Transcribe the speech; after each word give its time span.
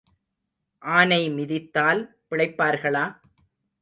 ஆனை 0.81 1.29
மிதித்தால் 1.29 2.01
பிழைப்பார்களா? 2.29 3.05